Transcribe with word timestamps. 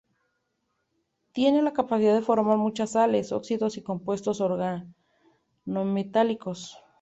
Tiene 1.31 1.61
la 1.61 1.73
capacidad 1.73 2.15
de 2.15 2.23
formar 2.23 2.57
muchas 2.57 2.93
sales, 2.93 3.31
óxidos 3.31 3.77
y 3.77 3.83
compuestos 3.83 4.41
organometálicos. 4.41 6.79